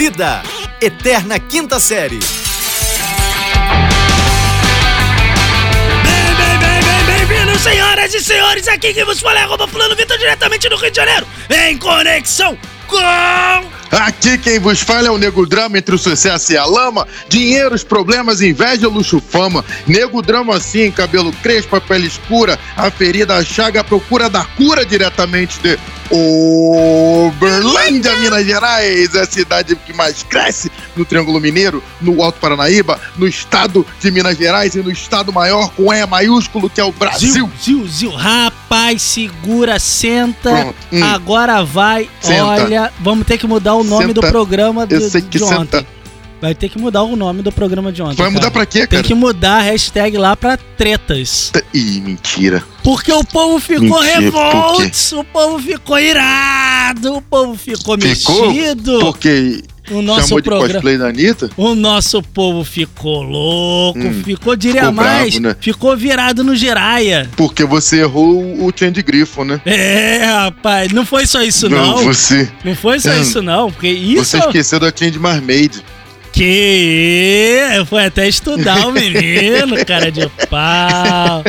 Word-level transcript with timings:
Vida, 0.00 0.42
Eterna 0.80 1.38
Quinta 1.38 1.78
Série. 1.78 2.20
Bem, 6.02 6.34
bem, 6.38 6.58
bem, 6.58 6.82
bem, 6.82 7.26
bem-vindos, 7.26 7.60
senhoras 7.60 8.14
e 8.14 8.20
senhores. 8.22 8.66
Aqui 8.66 8.94
quem 8.94 9.04
vos 9.04 9.20
fala 9.20 9.40
é 9.40 9.42
arroba 9.42 9.68
fulano 9.68 9.94
Vitor, 9.94 10.16
diretamente 10.16 10.70
do 10.70 10.76
Rio 10.76 10.90
de 10.90 10.96
Janeiro, 10.96 11.26
em 11.50 11.76
conexão 11.76 12.56
com... 12.88 13.79
Aqui 13.90 14.38
quem 14.38 14.58
vos 14.58 14.80
fala 14.80 15.08
é 15.08 15.10
o 15.10 15.18
Nego 15.18 15.46
Drama 15.46 15.76
entre 15.76 15.94
o 15.94 15.98
sucesso 15.98 16.52
e 16.52 16.56
a 16.56 16.64
lama. 16.64 17.06
Dinheiros, 17.28 17.82
problemas, 17.82 18.40
inveja, 18.40 18.88
luxo, 18.88 19.20
fama. 19.20 19.64
Nego 19.86 20.22
Drama 20.22 20.56
assim, 20.56 20.90
cabelo 20.90 21.32
crespo, 21.42 21.80
pele 21.80 22.06
escura, 22.06 22.58
a 22.76 22.90
ferida, 22.90 23.36
a 23.36 23.44
chaga, 23.44 23.80
a 23.80 23.84
procura 23.84 24.30
da 24.30 24.44
cura 24.44 24.86
diretamente 24.86 25.58
de 25.60 25.78
Uberlândia, 26.10 28.14
Minas 28.16 28.44
Gerais. 28.44 29.14
É 29.14 29.20
a 29.20 29.26
cidade 29.26 29.76
que 29.76 29.92
mais 29.92 30.22
cresce 30.22 30.70
no 30.96 31.04
Triângulo 31.04 31.40
Mineiro, 31.40 31.82
no 32.00 32.22
Alto 32.22 32.40
Paranaíba, 32.40 33.00
no 33.16 33.26
estado 33.26 33.86
de 34.00 34.10
Minas 34.10 34.36
Gerais 34.36 34.74
e 34.74 34.82
no 34.82 34.90
estado 34.90 35.32
maior 35.32 35.70
com 35.70 35.92
E 35.92 36.04
maiúsculo 36.06 36.68
que 36.68 36.80
é 36.80 36.84
o 36.84 36.92
Brasil. 36.92 37.32
Zil, 37.32 37.50
zil, 37.62 37.88
zil. 37.88 38.10
Rapaz, 38.10 39.02
segura, 39.02 39.78
senta. 39.78 40.74
Hum. 40.92 41.02
Agora 41.02 41.62
vai. 41.62 42.08
Senta. 42.20 42.44
Olha, 42.44 42.92
vamos 43.00 43.26
ter 43.26 43.38
que 43.38 43.46
mudar 43.46 43.74
o 43.74 43.79
nome 43.84 44.12
do 44.12 44.20
Senta. 44.20 44.28
programa 44.32 44.86
do, 44.86 44.94
Eu 44.94 45.00
sei 45.10 45.20
que 45.22 45.38
de 45.38 45.44
ontem. 45.44 45.56
senta. 45.58 45.86
Vai 46.40 46.54
ter 46.54 46.70
que 46.70 46.78
mudar 46.78 47.02
o 47.02 47.16
nome 47.16 47.42
do 47.42 47.52
programa 47.52 47.92
de 47.92 48.00
ontem. 48.00 48.16
Vai 48.16 48.28
cara. 48.28 48.30
mudar 48.30 48.50
pra 48.50 48.64
quê, 48.64 48.80
Tem 48.80 48.88
cara? 48.88 49.02
que 49.02 49.12
mudar 49.14 49.58
a 49.58 49.60
hashtag 49.60 50.16
lá 50.16 50.34
pra 50.34 50.56
tretas. 50.56 51.52
Ih, 51.74 52.00
mentira. 52.00 52.64
Porque 52.82 53.12
o 53.12 53.22
povo 53.22 53.60
ficou 53.60 54.00
revoltos, 54.00 55.12
o 55.12 55.22
povo 55.22 55.58
ficou 55.58 55.98
irado, 55.98 57.16
o 57.16 57.20
povo 57.20 57.54
ficou, 57.54 57.98
Ficou? 58.00 58.46
mexido. 58.52 59.00
Porque 59.00 59.62
O 59.90 60.00
nosso 60.02 60.28
chamou 60.28 60.40
de 60.40 60.44
programa. 60.48 60.72
cosplay 60.74 60.96
da 60.98 61.08
Anitta? 61.08 61.50
O 61.56 61.74
nosso 61.74 62.22
povo 62.22 62.64
ficou 62.64 63.22
louco, 63.22 63.98
Hum, 63.98 64.22
ficou, 64.24 64.54
diria 64.56 64.80
ficou 64.82 64.94
mais, 64.94 65.34
bravo, 65.38 65.48
né? 65.48 65.56
ficou 65.60 65.96
virado 65.96 66.44
no 66.44 66.54
giraia. 66.54 67.28
Porque 67.36 67.64
você 67.64 68.00
errou 68.00 68.40
o 68.64 68.72
Change 68.74 69.02
Grifo, 69.02 69.44
né? 69.44 69.60
É, 69.66 70.24
rapaz, 70.24 70.92
não 70.92 71.04
foi 71.04 71.26
só 71.26 71.42
isso 71.42 71.68
não. 71.68 71.96
Não, 71.96 72.04
você, 72.04 72.48
foi 72.80 72.98
só 73.00 73.10
Hum. 73.10 73.20
isso 73.20 73.42
não, 73.42 73.70
porque 73.72 73.88
isso 73.88 74.24
você 74.24 74.38
esqueceu 74.38 74.78
da 74.78 74.92
Change 74.94 75.18
Marmaid. 75.18 75.82
que 76.32 77.58
eu 77.74 77.84
fui 77.86 78.04
até 78.04 78.28
estudar 78.28 78.86
o 78.86 78.92
menino, 78.94 79.84
cara 79.84 80.10
de 80.12 80.28
pau. 80.48 81.42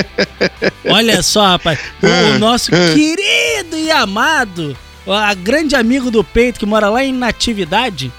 Olha 0.85 1.21
só, 1.21 1.45
rapaz, 1.51 1.79
o, 2.01 2.05
o 2.07 2.09
Hum, 2.09 2.39
nosso 2.39 2.71
hum. 2.73 2.93
querido 2.95 3.77
e 3.77 3.91
amado, 3.91 4.75
a 5.07 5.33
grande 5.33 5.75
amigo 5.75 6.09
do 6.09 6.23
peito 6.23 6.59
que 6.59 6.65
mora 6.65 6.89
lá 6.89 7.03
em 7.03 7.13
Natividade, 7.13 8.11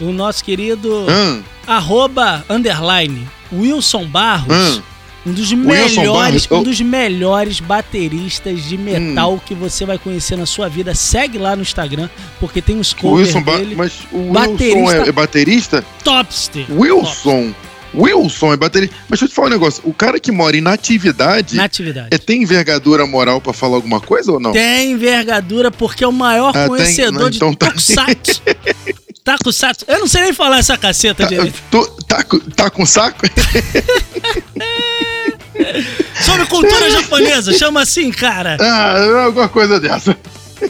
o 0.00 0.12
nosso 0.12 0.42
querido 0.44 1.06
Hum, 1.08 1.42
arroba 1.66 2.44
underline 2.50 3.26
Wilson 3.52 4.04
Barros, 4.06 4.76
Hum. 4.78 4.82
um 5.26 5.32
dos 5.32 5.52
melhores, 5.52 6.48
um 6.50 6.62
dos 6.62 6.80
melhores 6.80 7.60
bateristas 7.60 8.64
de 8.64 8.76
metal 8.76 9.40
que 9.44 9.54
você 9.54 9.84
vai 9.84 9.98
conhecer 9.98 10.36
na 10.36 10.46
sua 10.46 10.68
vida. 10.68 10.94
Segue 10.94 11.38
lá 11.38 11.54
no 11.56 11.62
Instagram, 11.62 12.08
porque 12.40 12.60
tem 12.62 12.78
o 12.80 12.82
covers 13.00 13.28
Wilson, 13.28 13.42
Ba- 13.42 13.56
dele. 13.58 13.74
mas 13.76 13.92
o 14.12 14.32
Baterista. 14.32 14.78
Wilson 14.78 15.04
é, 15.04 15.08
é 15.08 15.12
baterista? 15.12 15.84
Topster. 16.04 16.66
Wilson, 16.70 17.54
Wilson 17.94 18.52
é 18.52 18.56
baterista. 18.56 18.94
Mas 19.08 19.20
deixa 19.20 19.24
eu 19.24 19.28
te 19.28 19.34
falar 19.34 19.48
um 19.48 19.50
negócio. 19.50 19.82
O 19.86 19.94
cara 19.94 20.20
que 20.20 20.30
mora 20.30 20.56
em 20.56 20.60
natividade 20.60 21.56
Natividade. 21.56 22.08
é, 22.10 22.18
tem 22.18 22.42
envergadura 22.42 23.06
moral 23.06 23.40
pra 23.40 23.52
falar 23.52 23.76
alguma 23.76 24.00
coisa 24.00 24.32
ou 24.32 24.38
não? 24.40 24.52
Tem 24.52 24.92
envergadura 24.92 25.70
porque 25.70 26.04
é 26.04 26.06
o 26.08 26.12
maior 26.12 26.52
Ah, 26.54 26.66
conhecedor 26.68 27.12
Não, 27.22 27.30
de 27.30 27.36
então 27.36 27.54
tá. 29.26 29.36
Tokusatsu. 29.36 29.84
Tokusatsu. 29.84 29.84
Eu 29.88 29.98
não 30.00 30.06
sei 30.06 30.22
nem 30.22 30.32
falar 30.32 30.58
essa 30.60 30.78
caceta 30.78 31.24
Tá, 31.24 31.28
direito. 31.28 31.60
tô- 31.70 31.84
tá, 32.08 32.22
com- 32.24 32.38
tá 32.40 32.70
com 32.70 32.86
saco? 32.86 33.26
Sobre 36.24 36.46
cultura 36.46 36.90
japonesa, 36.90 37.52
chama 37.52 37.82
assim, 37.82 38.10
cara. 38.10 38.56
ah, 38.60 39.24
alguma 39.24 39.48
coisa 39.48 39.78
dessa. 39.80 40.16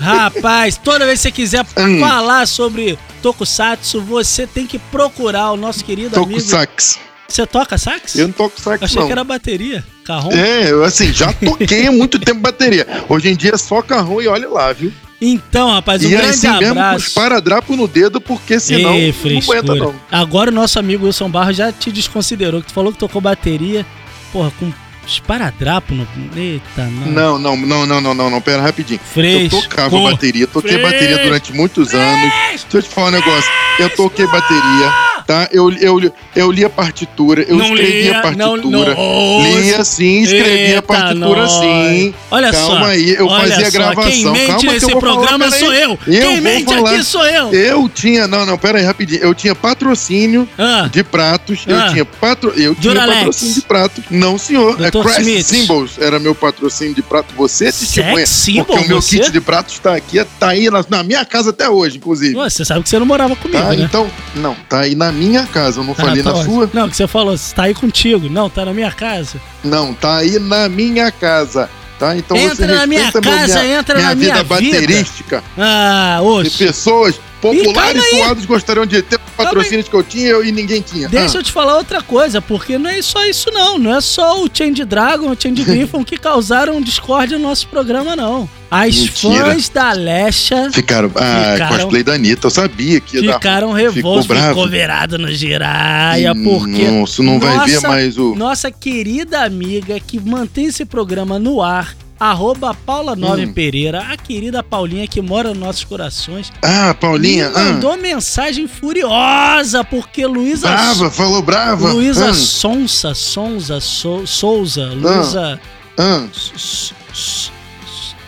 Rapaz, 0.00 0.76
toda 0.76 1.06
vez 1.06 1.18
que 1.20 1.22
você 1.28 1.30
quiser 1.32 1.64
Hum. 1.76 2.00
falar 2.00 2.46
sobre 2.46 2.98
Tokusatsu, 3.22 4.00
você 4.02 4.46
tem 4.46 4.66
que 4.66 4.78
procurar 4.78 5.52
o 5.52 5.56
nosso 5.56 5.84
querido 5.84 6.10
com 6.16 6.24
amigo. 6.24 6.40
sax. 6.40 6.98
Você 7.28 7.46
toca 7.46 7.76
sax? 7.78 8.14
Eu 8.16 8.28
não 8.28 8.32
toco 8.34 8.60
sax, 8.60 8.82
Achei 8.82 8.98
não. 9.00 9.06
que 9.06 9.12
era 9.12 9.24
bateria. 9.24 9.84
Carrom. 10.04 10.30
É, 10.32 10.70
eu 10.70 10.84
assim, 10.84 11.12
já 11.12 11.32
toquei 11.32 11.86
há 11.88 11.92
muito 11.92 12.18
tempo 12.18 12.40
bateria. 12.40 12.86
Hoje 13.08 13.28
em 13.28 13.36
dia 13.36 13.52
é 13.54 13.58
só 13.58 13.82
carrão 13.82 14.20
e 14.22 14.28
olha 14.28 14.48
lá, 14.48 14.72
viu? 14.72 14.92
Então, 15.20 15.70
rapaz, 15.70 16.04
um 16.04 16.08
e 16.08 16.10
grande 16.10 16.28
assim 16.28 16.48
mesmo 16.48 16.74
com 16.74 16.80
os 16.80 16.86
abraço. 16.86 17.14
paradrapo 17.14 17.76
no 17.76 17.88
dedo, 17.88 18.20
porque 18.20 18.60
senão 18.60 18.94
Ê, 18.94 19.14
não 19.24 19.38
aguenta 19.38 19.74
não. 19.74 19.94
Agora 20.12 20.50
o 20.50 20.54
nosso 20.54 20.78
amigo 20.78 21.06
Wilson 21.06 21.30
Barros 21.30 21.56
já 21.56 21.72
te 21.72 21.90
desconsiderou, 21.90 22.60
que 22.60 22.68
tu 22.68 22.74
falou 22.74 22.92
que 22.92 22.98
tocou 22.98 23.20
bateria, 23.20 23.86
porra, 24.32 24.52
com 24.58 24.70
esparadrapo 25.06 25.94
no... 25.94 26.06
Eita, 26.36 26.84
não. 26.84 27.38
Não, 27.38 27.38
não, 27.38 27.56
não, 27.56 27.86
não, 27.86 28.00
não, 28.00 28.14
não, 28.14 28.30
não, 28.30 28.40
pera 28.40 28.60
rapidinho. 28.60 29.00
Fresco. 29.14 29.56
Eu 29.56 29.62
tocava 29.62 29.98
bateria, 30.02 30.46
toquei 30.46 30.72
Fresco. 30.72 30.90
bateria 30.90 31.18
durante 31.18 31.52
muitos 31.52 31.94
anos. 31.94 32.32
Deixa 32.50 32.66
eu 32.74 32.82
te 32.82 32.88
falar 32.88 33.08
um 33.08 33.12
negócio. 33.12 33.50
Eu 33.78 33.88
toquei 33.90 34.26
bateria, 34.26 34.92
tá? 35.26 35.48
Eu, 35.52 35.70
eu, 35.72 36.12
eu 36.34 36.50
li 36.52 36.64
a 36.64 36.70
partitura, 36.70 37.42
eu 37.42 37.56
Não 37.56 37.66
escrevi 37.74 38.02
lia, 38.02 38.18
a 38.18 38.22
partitura. 38.22 38.46
não- 38.62 38.70
não- 38.70 39.42
Lia 39.60 39.84
sim, 39.84 40.22
escrevia 40.22 40.66
Eita, 40.68 40.78
a 40.78 40.82
partitura 40.82 41.40
nós. 41.42 41.52
sim. 41.52 42.14
Olha 42.30 42.52
Calma 42.52 42.78
só. 42.80 42.84
aí, 42.86 43.10
eu 43.14 43.28
fazia 43.28 43.64
só, 43.64 43.70
gravação. 43.70 44.10
Quem 44.10 44.24
mente 44.24 44.46
Calma 44.46 44.60
que 44.60 44.66
nesse 44.68 44.84
eu 44.86 44.90
vou 44.90 45.00
programa 45.00 45.44
falar, 45.50 45.58
sou 45.58 45.72
eu. 45.74 45.90
Eu 46.06 46.20
Quem 46.28 46.40
mente 46.40 46.64
falar. 46.74 46.90
aqui 46.94 47.04
sou 47.04 47.26
eu. 47.26 47.52
Eu 47.52 47.88
tinha, 47.88 48.26
não, 48.28 48.46
não, 48.46 48.56
pera 48.58 48.78
aí, 48.78 48.84
rapidinho. 48.84 49.20
Eu 49.22 49.34
tinha 49.34 49.54
patrocínio 49.54 50.48
Ah, 50.58 50.88
de 50.90 51.02
pratos, 51.02 51.64
Ah. 51.66 51.70
eu 51.72 51.92
tinha 51.92 52.04
patro, 52.04 52.52
eu 52.56 52.74
tinha 52.74 52.94
patrocínio 52.94 53.54
de 53.54 53.60
prato. 53.62 54.02
Não, 54.10 54.38
senhor. 54.38 54.76
Dr. 54.76 54.84
É 54.84 54.90
Crash 54.90 55.18
Smith. 55.18 55.46
Symbols 55.46 55.98
era 55.98 56.18
meu 56.18 56.34
patrocínio 56.34 56.94
de 56.94 57.02
prato. 57.02 57.34
Você 57.36 57.66
é 57.66 57.72
testemunha. 57.72 58.26
Sex 58.26 58.56
porque 58.66 58.84
o 58.84 58.88
meu 58.88 59.00
você? 59.02 59.18
kit 59.18 59.30
de 59.30 59.40
pratos 59.40 59.78
tá 59.78 59.94
aqui, 59.94 60.22
tá 60.38 60.48
aí 60.48 60.70
na, 60.70 60.84
na 60.88 61.02
minha 61.02 61.24
casa 61.24 61.50
até 61.50 61.68
hoje, 61.68 61.96
inclusive. 61.96 62.34
Pô, 62.34 62.48
você 62.48 62.64
sabe 62.64 62.82
que 62.82 62.88
você 62.88 62.98
não 62.98 63.06
morava 63.06 63.34
comigo, 63.36 63.60
Tá, 63.60 63.70
né? 63.70 63.84
então, 63.84 64.10
não, 64.36 64.54
tá 64.68 64.80
aí 64.80 64.94
na 64.94 65.10
minha 65.16 65.44
casa, 65.46 65.80
eu 65.80 65.84
não 65.84 65.92
Ah, 65.92 65.96
falei 65.96 66.22
tá 66.22 66.30
na 66.32 66.36
ótimo. 66.38 66.54
sua. 66.54 66.70
Não, 66.72 66.88
que 66.88 66.96
você 66.96 67.08
falou, 67.08 67.34
tá 67.54 67.64
aí 67.64 67.74
contigo. 67.74 68.28
Não, 68.30 68.48
tá 68.48 68.64
na 68.64 68.72
minha 68.72 68.92
casa. 68.92 69.40
Não, 69.64 69.92
tá 69.92 70.18
aí 70.18 70.38
na 70.38 70.68
minha 70.68 71.10
casa. 71.10 71.68
Tá? 71.98 72.14
Então 72.14 72.36
Entra 72.36 72.54
você 72.54 72.66
na 72.66 72.86
minha 72.86 73.10
casa, 73.10 73.20
minha, 73.62 73.78
entra 73.78 73.94
minha 73.96 74.08
na 74.10 74.14
minha 74.14 74.34
vida. 74.34 74.44
baterística. 74.44 75.42
Ah, 75.56 76.18
De 76.20 76.26
oxe. 76.28 76.58
pessoas 76.66 77.18
populares 77.54 78.02
suados 78.10 78.44
gostariam 78.46 78.86
de 78.86 79.02
ter 79.02 79.18
patrocínios 79.36 79.88
que 79.88 79.94
eu 79.94 80.02
tinha 80.02 80.30
e 80.42 80.50
ninguém 80.52 80.80
tinha. 80.80 81.08
Deixa 81.08 81.36
Ah. 81.36 81.40
eu 81.40 81.42
te 81.44 81.52
falar 81.52 81.76
outra 81.76 82.00
coisa, 82.02 82.40
porque 82.40 82.78
não 82.78 82.88
é 82.90 83.00
só 83.02 83.24
isso 83.24 83.50
não, 83.50 83.78
não 83.78 83.94
é 83.94 84.00
só 84.00 84.42
o 84.42 84.48
Change 84.52 84.84
Dragon, 84.84 85.30
o 85.30 85.36
Change 85.40 85.62
Griffon 85.62 86.02
que 86.04 86.16
causaram 86.16 86.80
discórdia 86.80 87.36
no 87.38 87.48
nosso 87.48 87.66
programa 87.68 88.16
não. 88.16 88.48
As 88.70 88.96
Mentira. 88.96 89.44
fãs 89.46 89.68
da 89.68 89.92
Lesha 89.92 90.70
Ficaram. 90.72 91.10
Ah, 91.14 91.52
Ficaram- 91.52 91.76
cosplay 91.78 92.02
da 92.02 92.14
Anitta. 92.14 92.46
Eu 92.48 92.50
sabia 92.50 93.00
que 93.00 93.16
ia 93.18 93.22
dar. 93.22 93.34
ficaram 93.34 93.68
Ficou 93.74 93.92
revoltos, 93.92 94.26
ficou 94.48 94.68
virado 94.68 95.18
no 95.18 95.30
giraia, 95.32 96.32
Ih, 96.34 96.42
porque 96.44 96.82
Nossa, 96.90 97.22
não 97.22 97.38
vai 97.38 97.52
ver 97.66 97.74
Nossa- 97.74 97.88
mais 97.88 98.18
o. 98.18 98.34
nossa 98.34 98.70
querida 98.70 99.42
amiga 99.44 100.00
que 100.00 100.18
mantém 100.18 100.66
esse 100.66 100.84
programa 100.84 101.38
no 101.38 101.62
ar, 101.62 101.94
arroba 102.18 102.74
Paula 102.74 103.14
Nove 103.14 103.44
Hum. 103.44 103.52
Pereira, 103.52 104.00
a 104.10 104.16
querida 104.16 104.62
Paulinha 104.62 105.06
que 105.06 105.20
mora 105.20 105.50
nos 105.50 105.58
nossos 105.58 105.84
corações, 105.84 106.52
Ah, 106.62 106.94
Paulinha. 106.98 107.50
me 107.50 107.56
Ah, 107.56 107.64
mandou 107.72 107.96
mensagem 107.96 108.66
furiosa, 108.66 109.84
porque 109.84 110.26
Luísa 110.26 110.68
brava, 110.68 111.10
falou 111.10 111.42
brava. 111.42 111.92
Luísa 111.92 112.30
Ah, 112.30 112.34
Sonsa, 112.34 113.14
Sonza, 113.14 113.80
Sou- 113.80 114.26
Souza, 114.26 114.86
Luísa. 114.94 115.60
ah. 115.98 116.26
S- 116.32 116.52
s- 116.54 116.94
s- 117.12 117.50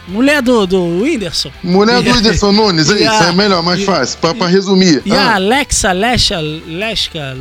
Mulher 0.08 0.40
do, 0.42 0.66
do 0.66 0.82
Whindersson. 1.02 1.50
Mulher 1.62 2.02
do 2.02 2.08
E- 2.08 2.12
Whindersson 2.12 2.52
Nunes, 2.52 2.88
é 2.90 2.94
e 2.98 3.02
isso, 3.04 3.10
a- 3.24 3.26
é 3.28 3.32
melhor, 3.32 3.62
mais 3.62 3.80
e- 3.80 3.84
fácil, 3.84 4.18
pra, 4.18 4.34
pra 4.34 4.46
resumir. 4.46 5.02
E 5.04 5.12
a 5.12 5.20
Ah, 5.20 5.34
Alexa 5.34 5.92
Lesha, 5.92 6.38
Lesca, 6.40 7.36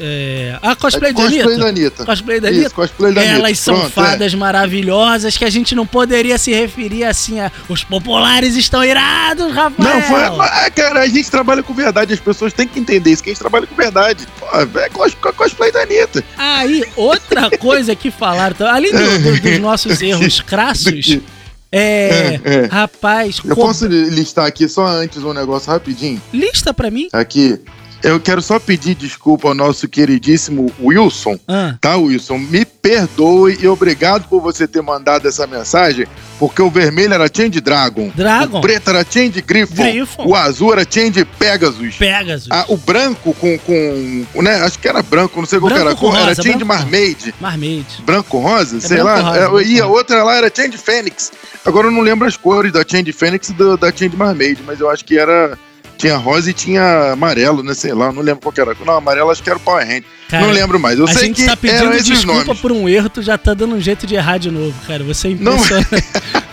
é, 0.00 0.58
a 0.60 0.74
cosplay, 0.74 1.12
da 1.12 1.22
cosplay 1.22 1.42
Anitta. 1.42 1.58
da 1.58 1.68
Anitta. 1.68 2.04
Cosplay 2.04 2.40
da 2.40 2.50
Isso, 2.50 2.58
Anitta. 2.60 2.74
cosplay 2.74 3.12
da 3.14 3.20
Anitta. 3.20 3.36
Elas 3.38 3.58
são 3.58 3.74
Pronto, 3.74 3.86
é. 3.88 3.90
fadas 3.90 4.34
maravilhosas 4.34 5.36
que 5.36 5.44
a 5.44 5.50
gente 5.50 5.74
não 5.74 5.86
poderia 5.86 6.36
se 6.38 6.52
referir 6.52 7.04
assim 7.04 7.40
a. 7.40 7.50
Os 7.68 7.84
populares 7.84 8.56
estão 8.56 8.84
irados, 8.84 9.52
Rafael. 9.54 9.94
Não, 9.94 10.02
foi. 10.02 10.70
Cara, 10.74 11.00
a 11.02 11.06
gente 11.08 11.30
trabalha 11.30 11.62
com 11.62 11.72
verdade, 11.74 12.12
as 12.14 12.20
pessoas 12.20 12.52
têm 12.52 12.66
que 12.66 12.78
entender 12.80 13.10
isso, 13.10 13.22
que 13.22 13.30
a 13.30 13.32
gente 13.32 13.40
trabalha 13.40 13.66
com 13.66 13.74
verdade. 13.74 14.26
Pô, 14.38 14.46
é 14.80 14.88
cos- 14.88 15.14
cosplay 15.36 15.70
da 15.72 15.82
Anitta. 15.82 16.24
Aí, 16.36 16.84
outra 16.96 17.50
coisa 17.58 17.94
que 17.94 18.10
falaram, 18.10 18.54
tá? 18.56 18.74
além 18.74 18.90
do- 18.92 19.18
do- 19.18 19.40
dos 19.40 19.58
nossos 19.60 20.00
erros 20.02 20.40
crassos, 20.40 21.18
é. 21.72 22.40
É, 22.44 22.54
é. 22.54 22.64
Rapaz, 22.66 23.40
Eu 23.44 23.54
co- 23.54 23.62
posso 23.66 23.86
listar 23.86 24.46
aqui 24.46 24.68
só 24.68 24.86
antes 24.86 25.22
um 25.22 25.32
negócio 25.32 25.70
rapidinho? 25.70 26.20
lista 26.32 26.72
pra 26.72 26.90
mim. 26.90 27.08
Aqui. 27.12 27.60
Eu 28.02 28.20
quero 28.20 28.40
só 28.40 28.60
pedir 28.60 28.94
desculpa 28.94 29.48
ao 29.48 29.54
nosso 29.54 29.88
queridíssimo 29.88 30.72
Wilson. 30.80 31.36
Ah, 31.48 31.74
Tá, 31.80 31.96
Wilson? 31.96 32.38
Me 32.38 32.64
perdoe 32.64 33.58
e 33.60 33.66
obrigado 33.66 34.28
por 34.28 34.40
você 34.40 34.68
ter 34.68 34.80
mandado 34.82 35.26
essa 35.26 35.46
mensagem, 35.48 36.06
porque 36.38 36.62
o 36.62 36.70
vermelho 36.70 37.14
era 37.14 37.28
Change 37.32 37.60
Dragon. 37.60 38.10
Dragon. 38.14 38.58
O 38.58 38.60
preto 38.60 38.90
era 38.90 39.04
Change 39.08 39.42
Griffon. 39.42 39.74
Griffon. 39.82 40.26
O 40.26 40.34
azul 40.36 40.72
era 40.72 40.86
Change 40.88 41.24
Pegasus. 41.24 41.96
Pegasus. 41.96 42.48
Ah, 42.50 42.64
o 42.68 42.76
branco 42.76 43.34
com, 43.34 43.58
com. 43.58 44.42
né? 44.42 44.62
Acho 44.62 44.78
que 44.78 44.86
era 44.88 45.02
branco, 45.02 45.38
não 45.40 45.46
sei 45.46 45.58
qual 45.58 45.70
Branco 45.70 45.86
era 45.88 45.92
a 45.92 45.96
cor. 45.98 46.14
Era 46.14 46.24
rosa, 46.26 46.34
Change 46.42 46.48
branco 46.50 46.60
com- 46.60 46.66
Marmaid. 46.66 47.34
Marmaid. 47.40 47.86
Branco 48.06 48.38
rosa, 48.38 48.80
sei 48.80 48.98
branco 49.02 49.22
lá. 49.22 49.48
rosa, 49.48 49.62
É, 49.64 49.66
e 49.66 49.80
a 49.80 49.86
outra 49.86 50.22
lá 50.22 50.36
era 50.36 50.52
Change 50.54 50.78
Fênix. 50.78 51.32
Agora 51.64 51.88
eu 51.88 51.90
não 51.90 52.00
lembro 52.00 52.26
as 52.28 52.36
cores 52.36 52.72
da 52.72 52.84
Change 52.86 53.12
Fênix 53.12 53.48
e 53.48 53.52
do- 53.54 53.76
da 53.76 53.90
Change 53.90 54.16
Marmaid, 54.16 54.60
mas 54.64 54.78
eu 54.78 54.88
acho 54.88 55.04
que 55.04 55.18
era. 55.18 55.58
Tinha 55.98 56.16
rosa 56.16 56.48
e 56.50 56.52
tinha 56.54 57.12
amarelo, 57.12 57.62
né? 57.62 57.74
Sei 57.74 57.92
lá, 57.92 58.10
não 58.12 58.22
lembro 58.22 58.40
qual 58.40 58.52
que 58.52 58.60
era. 58.60 58.74
Não, 58.86 58.94
amarelo 58.94 59.30
acho 59.30 59.42
que 59.42 59.50
era 59.50 59.58
o 59.58 59.60
Power 59.60 59.84
Hand. 59.84 60.02
Cara, 60.28 60.46
não 60.46 60.52
lembro 60.52 60.78
mais. 60.78 60.98
Eu 60.98 61.06
a 61.06 61.12
sei 61.12 61.26
gente 61.26 61.42
que 61.42 61.44
tá 61.46 61.56
pedindo 61.56 61.90
desculpa 62.02 62.44
nomes. 62.44 62.60
por 62.60 62.70
um 62.72 62.88
erro, 62.88 63.08
tu 63.08 63.20
já 63.20 63.36
tá 63.36 63.52
dando 63.52 63.74
um 63.74 63.80
jeito 63.80 64.06
de 64.06 64.14
errar 64.14 64.38
de 64.38 64.50
novo, 64.50 64.74
cara. 64.86 65.02
Você 65.04 65.28
é 65.28 65.34
Não. 65.34 65.54
impressionante. 65.56 66.04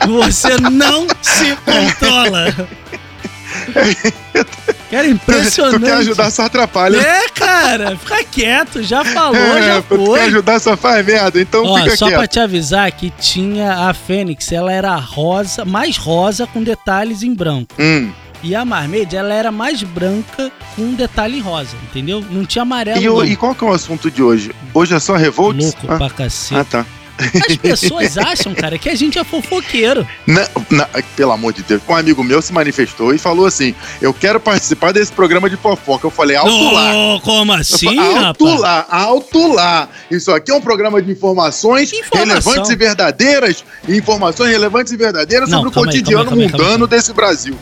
Você 0.08 0.58
não 0.72 1.08
se 1.22 1.56
controla. 1.64 2.54
Cara, 4.92 5.04
Tu 5.08 5.12
impressionante. 5.12 5.84
quer 5.84 5.94
ajudar, 5.94 6.30
só 6.32 6.44
atrapalha. 6.44 6.98
É, 6.98 7.28
cara, 7.30 7.96
fica 7.98 8.24
quieto, 8.24 8.84
já 8.84 9.04
falou, 9.04 9.36
É, 9.36 9.62
já 9.62 9.82
tu 9.82 9.98
quer 9.98 10.06
foi. 10.06 10.20
ajudar, 10.22 10.60
só 10.60 10.78
faz 10.78 11.06
merda. 11.06 11.40
Então 11.42 11.64
Ó, 11.66 11.78
fica 11.80 11.98
só 11.98 12.08
quieto. 12.08 12.18
pra 12.20 12.28
te 12.28 12.40
avisar 12.40 12.92
que 12.92 13.10
tinha 13.20 13.90
a 13.90 13.94
Fênix, 13.94 14.52
ela 14.52 14.72
era 14.72 14.96
rosa, 14.96 15.66
mais 15.66 15.98
rosa 15.98 16.46
com 16.48 16.62
detalhes 16.64 17.24
em 17.24 17.34
branco. 17.34 17.74
Hum. 17.80 18.12
E 18.44 18.54
a 18.56 18.64
Marmaid, 18.64 19.16
ela 19.16 19.34
era 19.34 19.52
mais 19.52 19.82
branca 19.84 20.52
com 20.76 20.82
um 20.84 20.94
detalhe 20.94 21.40
rosa, 21.40 21.76
entendeu? 21.90 22.24
Não 22.30 22.46
tinha 22.46 22.62
amarelo. 22.62 23.02
E, 23.02 23.10
o- 23.10 23.24
e 23.24 23.36
qual 23.36 23.56
que 23.56 23.64
é 23.64 23.68
o 23.68 23.74
assunto 23.74 24.12
de 24.12 24.22
hoje? 24.22 24.52
Hoje 24.74 24.94
é 24.94 25.00
só 25.00 25.16
Revolt? 25.16 25.58
Louco 25.60 25.80
ah, 25.88 25.98
pra 25.98 26.10
cacete. 26.10 26.56
ah, 26.60 26.64
tá. 26.64 26.86
As 27.18 27.56
pessoas 27.58 28.18
acham, 28.18 28.54
cara, 28.54 28.78
que 28.78 28.90
a 28.90 28.96
gente 28.96 29.18
é 29.18 29.24
fofoqueiro. 29.24 30.06
Não, 30.28 30.44
não, 30.70 30.86
pelo 31.16 31.32
amor 31.32 31.54
de 31.54 31.64
Deus. 31.64 31.82
Um 31.88 31.96
amigo 31.96 32.22
meu 32.24 32.42
se 32.42 32.52
manifestou 32.52 33.14
e 33.16 33.18
falou 33.18 33.46
assim: 33.46 33.74
Eu 34.02 34.14
quero 34.14 34.38
participar 34.38 34.92
desse 34.92 35.14
programa 35.14 35.50
de 35.50 35.56
fofoca. 35.56 36.06
Eu 36.06 36.12
falei, 36.12 36.36
alto 36.36 36.72
lá. 36.74 36.92
Como 37.24 37.54
assim, 37.54 37.86
falei, 37.96 38.18
alto 38.18 38.44
rapaz? 38.46 38.60
lá, 38.60 38.86
alto 38.90 39.48
lá. 39.54 39.90
Isso 40.12 40.30
aqui 40.34 40.52
é 40.52 40.56
um 40.56 40.60
programa 40.62 41.02
de 41.02 41.10
informações 41.10 41.94
Informação. 41.94 42.26
relevantes 42.52 42.70
e 42.72 42.76
verdadeiras. 42.76 43.66
Informações 43.88 44.52
relevantes 44.52 44.92
e 44.92 44.98
verdadeiras 44.98 45.50
Não, 45.50 45.60
sobre 45.60 45.74
calma 45.74 45.88
o 45.88 45.90
aí, 45.92 45.98
cotidiano 45.98 46.26
calma 46.26 46.42
aí, 46.44 46.50
calma 46.50 46.64
aí, 46.66 46.70
mundano 46.72 46.86
desse 46.88 47.14
Brasil. 47.14 47.58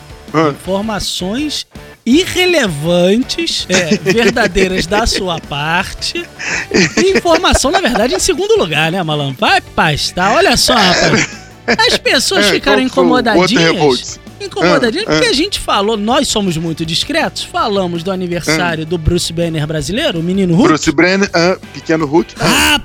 Informações 0.50 1.66
irrelevantes, 2.04 3.66
é, 3.68 3.96
verdadeiras 3.96 4.86
da 4.86 5.06
sua 5.06 5.40
parte. 5.40 6.24
E 6.72 7.16
informação, 7.16 7.70
na 7.70 7.80
verdade, 7.80 8.14
em 8.14 8.18
segundo 8.18 8.56
lugar, 8.58 8.90
né, 8.92 9.02
malandro? 9.02 9.36
Vai 9.38 9.60
pastar, 9.60 10.32
olha 10.34 10.56
só, 10.56 10.74
rapaz. 10.74 11.44
As 11.66 11.96
pessoas 11.96 12.46
É, 12.46 12.52
ficaram 12.52 12.82
incomodadinhas. 12.82 14.20
Incomodadinhas, 14.40 15.06
Ah, 15.08 15.12
porque 15.12 15.26
ah. 15.28 15.30
a 15.30 15.34
gente 15.34 15.58
falou, 15.58 15.96
nós 15.96 16.28
somos 16.28 16.56
muito 16.58 16.84
discretos, 16.84 17.42
falamos 17.42 18.02
do 18.02 18.10
aniversário 18.10 18.84
do 18.84 18.98
Bruce 18.98 19.32
Banner 19.32 19.66
brasileiro, 19.66 20.20
o 20.20 20.22
menino 20.22 20.54
Hulk. 20.54 20.68
Bruce 20.68 20.92
Brenner, 20.92 21.30
ah, 21.32 21.56
Pequeno 21.72 22.04
Hulk. 22.04 22.34
Ah, 22.40 22.80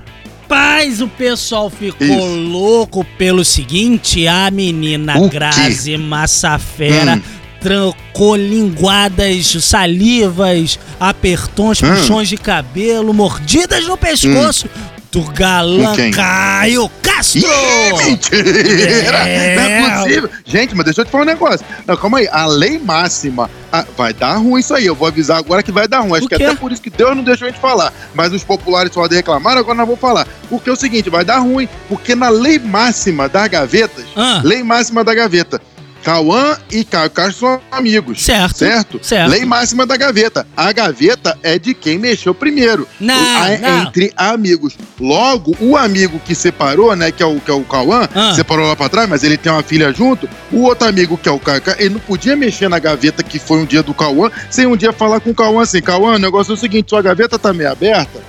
Rapaz, 0.50 1.00
o 1.00 1.07
pessoal 1.07 1.69
ficou 1.69 2.07
Isso. 2.07 2.36
louco 2.50 3.06
pelo 3.19 3.46
seguinte: 3.46 4.25
a 4.28 4.50
menina 4.50 5.16
O 5.19 5.30
quê? 5.30 5.36
Grazi 5.36 5.96
Massafera 5.96 7.18
Hum. 7.18 7.22
Trancou 7.62 8.36
linguadas, 8.36 9.48
salivas, 9.64 10.80
apertões, 11.00 11.82
Hum. 11.84 11.94
puxões 11.96 12.28
de 12.30 12.38
cabelo, 12.38 13.14
mordidas 13.14 13.86
no 13.86 13.98
pescoço 13.98 14.68
do 15.12 15.24
galã? 15.32 15.94
Caio 16.12 16.90
Castro! 17.02 17.42
Ih, 17.42 18.04
mentira! 18.06 19.18
É. 19.28 19.56
Não 19.56 19.64
é 19.64 20.04
possível. 20.04 20.30
Gente, 20.46 20.76
mas 20.76 20.86
deixa 20.86 21.02
eu 21.02 21.06
te 21.06 21.12
falar 21.12 21.24
um 21.24 21.28
negócio. 21.28 21.66
Não, 21.86 21.98
calma 21.98 22.20
aí. 22.20 22.28
A 22.32 22.46
lei 22.46 22.78
máxima. 22.80 23.50
ah, 23.72 23.86
vai 23.98 24.14
dar 24.14 24.36
ruim 24.38 24.60
isso 24.60 24.74
aí. 24.74 24.86
Eu 24.86 24.96
vou 24.96 25.08
avisar 25.08 25.38
agora 25.38 25.62
que 25.64 25.72
vai 25.72 25.88
dar 25.88 26.00
ruim. 26.02 26.18
Acho 26.18 26.28
que 26.28 26.38
quê? 26.38 26.44
até 26.44 26.56
por 26.56 26.72
isso 26.72 26.82
que 26.82 26.90
Deus 26.90 27.16
não 27.16 27.24
deixou 27.24 27.48
a 27.48 27.52
gente 27.52 27.60
falar. 27.60 27.92
Mas 28.14 28.32
os 28.34 28.44
populares 28.44 28.92
podem 28.92 29.18
reclamar, 29.18 29.58
agora 29.58 29.76
nós 29.76 29.86
vamos 29.88 30.00
falar. 30.00 30.28
Porque 30.50 30.70
é 30.70 30.74
o 30.74 30.76
seguinte, 30.76 31.10
vai 31.10 31.24
dar 31.26 31.40
ruim. 31.40 31.68
Porque 31.88 32.16
na 32.16 32.30
lei 32.30 32.58
máxima 32.60 33.28
das 33.28 33.48
gavetas, 33.48 34.06
Ah, 34.16 34.42
lei 34.44 34.64
máxima 34.64 35.04
da 35.04 35.14
gaveta, 35.14 35.60
Cauã 36.04 36.57
e 36.72 36.84
Caio 36.84 37.10
Castro 37.10 37.40
são 37.48 37.62
amigos. 37.72 38.22
certo. 38.24 38.57
Certo? 38.57 39.00
Certo. 39.01 39.30
Lei 39.30 39.46
máxima 39.46 39.86
da 39.86 39.98
gaveta. 39.98 40.48
A 40.56 40.72
gaveta 40.72 41.38
é 41.44 41.60
de 41.60 41.74
quem 41.74 41.98
mexeu 42.00 42.34
primeiro. 42.34 42.88
Não, 43.00 43.13
A- 43.16 43.57
não. 43.57 43.81
Entre 43.84 44.12
amigos. 44.16 44.75
Logo, 45.00 45.56
o 45.60 45.75
amigo 45.78 46.19
que 46.25 46.34
separou, 46.34 46.96
né, 46.96 47.12
que 47.12 47.22
é 47.22 47.25
o, 47.25 47.40
que 47.40 47.51
é 47.51 47.54
o 47.54 47.62
Cauã, 47.63 48.07
Ah. 48.16 48.34
separou 48.36 48.68
lá 48.68 48.75
pra 48.75 48.90
trás, 48.90 49.10
mas 49.10 49.24
ele 49.24 49.38
tem 49.38 49.51
uma 49.51 49.63
filha 49.63 49.92
junto. 49.94 50.28
O 50.51 50.63
outro 50.63 50.88
amigo, 50.88 51.18
que 51.18 51.28
é 51.28 51.31
o 51.31 51.40
Caio, 51.40 51.62
ele 51.78 51.90
não 51.96 52.00
podia 52.00 52.36
mexer 52.36 52.69
na 52.69 52.80
gaveta 52.80 53.22
que 53.24 53.38
foi 53.40 53.57
um 53.60 53.66
dia 53.66 53.84
do 53.84 53.94
Cauã, 53.94 54.31
sem 54.50 54.66
um 54.66 54.75
dia 54.78 54.94
falar 54.94 55.19
com 55.19 55.31
o 55.31 55.36
Cauã 55.36 55.62
assim: 55.63 55.81
Cauã, 55.81 56.16
o 56.16 56.19
negócio 56.19 56.51
é 56.51 56.54
o 56.54 56.57
seguinte, 56.57 56.90
sua 56.90 57.01
gaveta 57.01 57.38
tá 57.38 57.54
meio 57.54 57.72
aberta. 57.72 58.19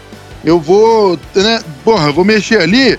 Eu 0.45 0.59
vou, 0.59 1.19
né, 1.35 1.61
porra, 1.85 2.11
vou 2.11 2.25
mexer 2.25 2.61
ali. 2.63 2.99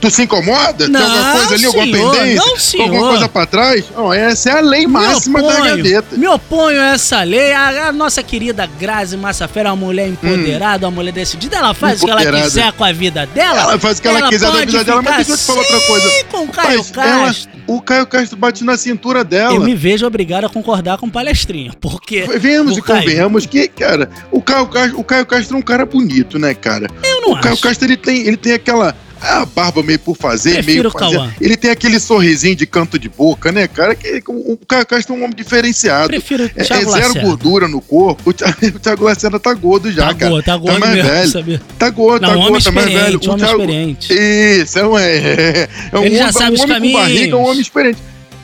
Tu 0.00 0.10
se 0.10 0.22
incomoda? 0.22 0.88
Não, 0.88 1.00
tem 1.00 1.08
alguma 1.10 1.32
coisa 1.32 1.54
ali, 1.54 1.64
alguma 1.66 1.84
senhor, 1.84 2.12
pendência? 2.12 2.36
não, 2.46 2.56
senhor. 2.58 2.84
Alguma 2.84 3.08
coisa 3.08 3.28
pra 3.28 3.46
trás? 3.46 3.84
Não, 3.96 4.12
essa 4.12 4.50
é 4.50 4.58
a 4.58 4.60
lei 4.60 4.86
máxima 4.86 5.40
me 5.40 5.46
da 5.48 5.54
oponho, 5.54 5.76
gaveta. 5.76 6.16
Me 6.16 6.26
oponho 6.28 6.80
a 6.80 6.86
essa 6.90 7.22
lei. 7.22 7.52
A, 7.52 7.88
a 7.88 7.92
nossa 7.92 8.22
querida 8.22 8.68
Grazi 8.78 9.16
Massafera 9.16 9.68
é 9.68 9.72
uma 9.72 9.76
mulher 9.86 10.08
empoderada, 10.08 10.86
uma 10.86 10.94
mulher 10.94 11.12
decidida. 11.12 11.56
Ela 11.56 11.72
faz 11.74 12.02
o 12.02 12.04
que 12.04 12.10
ela 12.10 12.24
quiser 12.42 12.72
com 12.72 12.84
a 12.84 12.92
vida 12.92 13.26
dela. 13.26 13.60
Ela 13.60 13.78
faz 13.78 13.98
o 13.98 14.02
que 14.02 14.08
ela 14.08 14.28
quiser 14.28 14.46
da 14.46 14.52
pode 14.52 14.66
vida 14.66 14.84
dela, 14.84 15.02
mas 15.02 15.16
deixa 15.16 15.32
eu 15.32 15.36
te 15.38 15.44
falar 15.44 15.58
outra 15.60 15.80
coisa. 15.80 16.24
Com 16.30 16.42
o 16.44 16.48
Caio 16.48 16.84
ela- 16.94 17.24
Castro. 17.26 17.50
o 17.66 17.80
Caio 17.82 18.06
Castro 18.06 18.36
bate 18.36 18.64
na 18.64 18.76
cintura 18.76 19.24
dela. 19.24 19.54
Eu 19.54 19.60
me 19.62 19.74
vejo 19.74 20.06
obrigado 20.06 20.44
a 20.44 20.48
concordar 20.48 20.98
com 20.98 21.08
palestrinha. 21.08 21.72
Porque 21.80 22.22
Venhamos 22.38 22.76
o 22.76 22.78
e 22.78 22.82
Caio- 22.82 23.00
convenhamos 23.00 23.46
que, 23.46 23.66
cara, 23.68 24.10
o 24.30 24.42
Caio, 24.42 24.66
Castro, 24.66 25.00
o 25.00 25.04
Caio 25.04 25.26
Castro 25.26 25.56
é 25.56 25.58
um 25.58 25.62
cara 25.62 25.86
bonito, 25.86 26.38
né, 26.38 26.52
cara? 26.54 26.86
eu 27.02 27.20
não 27.22 27.32
o 27.32 27.40
Caio 27.40 27.54
acho. 27.54 27.62
Castro, 27.62 27.86
ele 27.86 27.96
tem, 27.96 28.26
ele 28.26 28.36
tem 28.36 28.52
aquela 28.52 28.94
a 29.20 29.44
barba 29.44 29.82
meio 29.82 29.98
por 29.98 30.16
fazer, 30.16 30.54
Prefiro 30.54 30.88
meio 30.88 30.90
fazer. 30.90 31.16
Cauã. 31.16 31.34
Ele 31.40 31.56
tem 31.56 31.70
aquele 31.70 32.00
sorrisinho 32.00 32.56
de 32.56 32.66
canto 32.66 32.98
de 32.98 33.08
boca, 33.08 33.52
né, 33.52 33.68
cara? 33.68 33.94
Que, 33.94 34.22
o, 34.28 34.58
Caio 34.66 34.86
Castro 34.86 35.14
é 35.14 35.18
um 35.18 35.24
homem 35.24 35.36
diferenciado. 35.36 36.08
Prefiro 36.08 36.44
o 36.44 36.46
É, 36.46 36.62
é 36.62 36.64
zero 36.64 36.88
Lacerda. 36.90 37.20
gordura 37.20 37.68
no 37.68 37.80
corpo. 37.80 38.30
O 38.30 38.32
Thiago, 38.32 38.56
o 38.76 38.78
Thiago 38.78 39.04
Lacerda 39.04 39.38
tá 39.38 39.52
gordo 39.54 39.92
já, 39.92 40.06
Tá 40.08 40.14
cara. 40.14 40.30
gordo, 40.30 40.44
tá 40.44 40.56
gordo 40.56 40.80
mais 40.80 40.94
mesmo, 40.94 41.10
velho. 41.10 41.30
sabia? 41.30 41.62
Tá 41.78 41.90
gordo, 41.90 42.22
Não, 42.22 42.28
tá 42.30 42.48
gordo, 42.48 42.64
tá 42.64 42.72
mais 42.72 42.86
velho. 42.92 43.20
O 43.22 43.24
homem 43.30 43.36
Thiago- 43.38 43.60
experiente. 43.60 44.12
Isso, 44.12 44.78
é 44.78 44.86
um, 44.86 44.98
é, 44.98 45.68
é 45.92 45.98
um 45.98 46.04
Ele 46.04 46.16
já 46.16 46.22
homem, 46.22 46.32
sabe 46.32 46.50
um 46.50 46.54
os 46.54 46.60
homem 46.60 46.92
com 46.92 46.98
barriga, 46.98 47.36
um 47.36 47.42
homem 47.44 47.60
experiente. 47.60 47.98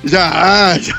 Já, 0.04 0.78
já. 0.78 0.94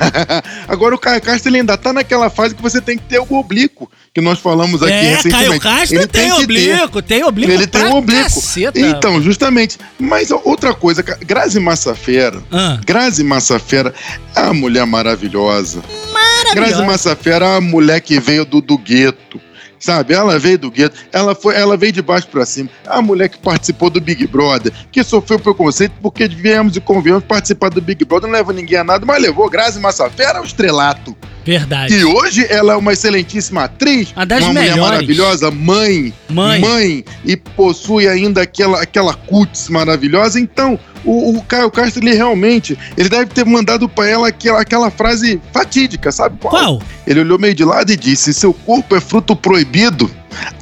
Agora 0.67 0.95
o 0.95 0.97
Caio 0.97 1.21
Castro 1.21 1.49
ele 1.49 1.59
ainda 1.59 1.77
tá 1.77 1.93
naquela 1.93 2.29
fase 2.29 2.53
que 2.55 2.61
você 2.61 2.81
tem 2.81 2.97
que 2.97 3.03
ter 3.05 3.19
o 3.19 3.33
oblíquo, 3.35 3.89
que 4.17 4.21
nós 4.21 4.39
falamos 4.39 4.81
aqui 4.81 4.91
É, 4.93 5.01
recentemente. 5.15 5.59
Caio 5.59 5.59
Castro 5.59 5.97
Ele 5.99 6.07
tem, 6.07 6.27
ter. 6.31 6.33
oblíquo, 6.33 7.01
tem 7.03 7.23
oblíquo 7.23 7.51
Ele 7.51 7.67
tem 7.67 7.83
um 7.85 7.97
oblíquo. 7.97 8.23
caceta. 8.23 8.79
Então, 8.79 9.21
justamente. 9.21 9.77
Mas 9.99 10.31
outra 10.31 10.73
coisa, 10.73 11.03
Grazi 11.03 11.59
Massafera. 11.59 12.41
Ah, 12.51 12.79
Grazi 12.83 13.23
Massafera 13.23 13.93
é 14.35 14.41
uma 14.41 14.55
mulher 14.55 14.87
maravilhosa. 14.87 15.81
Grazi 15.81 16.13
maravilhosa. 16.55 16.85
Massafera 16.85 17.45
é 17.45 17.49
uma 17.49 17.61
mulher 17.61 18.01
que 18.01 18.19
veio 18.19 18.43
do, 18.43 18.59
do 18.59 18.75
gueto. 18.75 19.39
Sabe, 19.79 20.15
ela 20.15 20.39
veio 20.39 20.57
do 20.57 20.71
gueto, 20.71 20.97
ela, 21.13 21.35
foi, 21.35 21.53
ela 21.55 21.77
veio 21.77 21.91
de 21.93 22.01
baixo 22.01 22.27
pra 22.29 22.43
cima. 22.47 22.67
É 22.83 22.97
a 22.97 23.01
mulher 23.03 23.29
que 23.29 23.37
participou 23.37 23.91
do 23.91 24.01
Big 24.01 24.25
Brother, 24.25 24.73
que 24.91 25.03
sofreu 25.03 25.37
preconceito 25.37 25.93
porque 26.01 26.27
viemos 26.27 26.75
e 26.75 26.81
convenhamos 26.81 27.23
participar 27.23 27.69
do 27.69 27.79
Big 27.79 28.03
Brother, 28.03 28.27
não 28.27 28.35
leva 28.35 28.51
ninguém 28.51 28.79
a 28.79 28.83
nada, 28.83 29.05
mas 29.05 29.21
levou 29.21 29.47
Grazi 29.47 29.79
Massafera 29.79 30.39
ao 30.39 30.43
estrelato. 30.43 31.15
Verdade. 31.47 31.95
E 31.95 32.03
hoje 32.03 32.45
ela 32.49 32.73
é 32.73 32.75
uma 32.75 32.91
excelentíssima 32.91 33.63
atriz, 33.63 34.11
Uma 34.13 34.25
uma 34.25 34.47
mulher 34.47 34.61
melhores. 34.71 34.81
maravilhosa, 34.81 35.49
mãe, 35.49 36.13
Mãe. 36.29 37.05
e 37.23 37.37
possui 37.37 38.05
ainda 38.05 38.41
aquela, 38.41 38.81
aquela 38.81 39.13
cutis 39.13 39.69
maravilhosa. 39.69 40.37
Então, 40.41 40.77
o, 41.05 41.37
o 41.37 41.41
Caio 41.43 41.71
Castro, 41.71 42.03
ele 42.03 42.13
realmente, 42.13 42.77
ele 42.97 43.07
deve 43.07 43.27
ter 43.27 43.45
mandado 43.45 43.87
pra 43.87 44.05
ela 44.09 44.27
aquela, 44.27 44.59
aquela 44.59 44.91
frase 44.91 45.39
fatídica, 45.53 46.11
sabe 46.11 46.37
qual? 46.37 46.51
Qual? 46.51 46.81
Ele 47.07 47.21
olhou 47.21 47.39
meio 47.39 47.55
de 47.55 47.63
lado 47.63 47.89
e 47.91 47.95
disse: 47.95 48.33
Seu 48.33 48.53
corpo 48.53 48.93
é 48.93 48.99
fruto 48.99 49.33
proibido, 49.33 50.11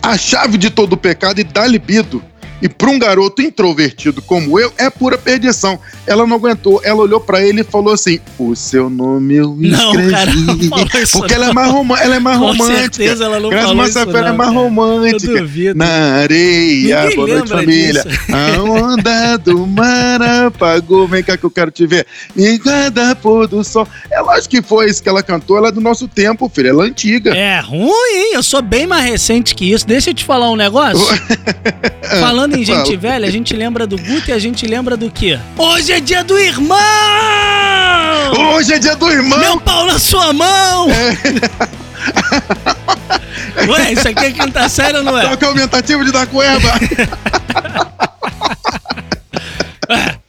a 0.04 0.16
chave 0.20 0.56
de 0.56 0.70
todo 0.70 0.96
pecado 0.96 1.40
e 1.40 1.44
dá 1.44 1.66
libido. 1.66 2.24
E 2.66 2.70
para 2.70 2.90
um 2.90 2.98
garoto 2.98 3.44
introvertido 3.44 4.24
como 4.24 4.60
eu, 4.60 4.74
é 4.76 4.90
pura 4.90 5.20
perdição. 5.20 5.80
Ela 6.08 6.26
não 6.26 6.36
aguentou. 6.38 6.82
Ela 6.84 7.02
olhou 7.04 7.20
para 7.20 7.40
ele 7.46 7.62
e 7.62 7.64
falou 7.64 7.94
assim: 7.94 8.20
O 8.40 8.56
seu 8.56 8.90
nome 8.90 9.36
eu 9.36 9.56
Não, 9.56 9.92
escrevi. 9.92 10.12
cara, 10.12 10.32
não 10.34 10.56
isso 11.04 11.18
Porque 11.20 11.34
ela 11.36 11.46
é 11.46 11.48
não. 11.50 11.54
mais, 11.54 11.72
roma- 11.72 12.00
ela 12.02 12.16
é 12.16 12.20
mais 12.20 12.38
Com 12.40 12.46
romântica. 12.48 12.80
certeza 12.80 13.26
ela 13.26 13.40
não 13.40 13.50
Graça 13.52 13.68
falou 13.68 13.86
isso 13.86 14.00
é 14.00 14.06
não, 14.06 14.12
mais 14.36 14.38
cara. 14.50 14.50
romântica. 14.60 15.74
Na 15.76 15.86
areia, 16.22 17.02
Ninguém 17.04 17.16
boa 17.16 17.28
noite, 17.28 17.50
família. 17.50 18.04
disso. 18.04 18.20
A 18.34 18.64
onda 18.64 19.38
do 19.38 19.68
mar 19.68 20.22
apagou. 20.48 21.08
Vem 21.08 21.22
cá 21.24 21.38
que 21.38 21.44
eu 21.44 21.52
quero 21.52 21.70
te 21.70 21.86
ver. 21.86 22.08
E 22.36 22.58
cada 22.58 23.16
pôr 23.16 23.48
do 23.48 23.64
sol. 23.64 23.88
É 24.12 24.20
lógico 24.22 24.50
que 24.50 24.62
foi 24.64 24.90
isso 24.90 25.04
que 25.04 25.10
ela 25.10 25.22
cantou. 25.22 25.58
Ela 25.58 25.68
é 25.68 25.72
do 25.72 25.82
nosso 25.82 26.08
tempo, 26.08 26.50
filho. 26.54 26.70
Ela 26.70 26.86
é 26.86 26.88
antiga. 26.88 27.36
É 27.36 27.60
ruim, 27.60 27.86
hein? 28.16 28.32
Eu 28.34 28.42
sou 28.42 28.62
bem 28.62 28.88
mais 28.88 29.06
recente 29.06 29.54
que 29.54 29.72
isso. 29.72 29.86
Deixa 29.86 30.10
eu 30.10 30.14
te 30.16 30.24
falar 30.24 30.50
um 30.50 30.56
negócio. 30.56 31.06
Falando 32.20 32.55
em 32.56 32.66
gente 32.66 32.96
velha, 32.98 33.28
a 33.28 33.32
gente 33.32 33.54
lembra 33.54 33.86
do 33.86 33.98
Guto 33.98 34.30
e 34.30 34.34
a 34.34 34.40
gente 34.40 34.66
lembra 34.66 34.96
do 34.98 35.10
quê? 35.12 35.40
Hoje 35.58 35.92
é 35.94 36.00
dia 36.00 36.24
do 36.24 36.38
irmão! 36.38 36.78
Hoje 38.56 38.74
é 38.74 38.80
dia 38.80 38.96
do 38.96 39.12
irmão. 39.12 39.40
Meu 39.40 39.60
pau 39.60 39.86
na 39.86 40.00
sua 40.00 40.34
mão! 40.34 40.88
Ué, 43.68 43.94
isso 43.94 44.08
aqui 44.08 44.26
é 44.26 44.32
quinta 44.32 44.70
série 44.70 45.02
não 45.02 45.18
é? 45.18 45.28
Toca 45.30 45.48
aumentativo 45.48 46.04
de 46.06 46.12
da 46.12 46.26
cueva. 46.26 46.72